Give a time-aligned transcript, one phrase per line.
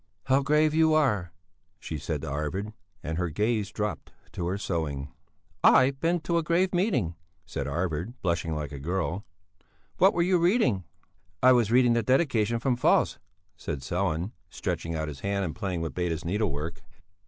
[0.23, 1.31] "How grave you are,"
[1.77, 5.09] she said to Arvid, and her gaze dropped to her sewing.
[5.63, 7.13] "I've been to a grave meeting,"
[7.45, 9.23] said Arvid, blushing like a girl.
[9.99, 10.85] "What were you reading?"
[11.43, 13.19] "I was reading the Dedication from Faust,"
[13.55, 16.81] said Sellén, stretching out his hand and playing with Beda's needlework.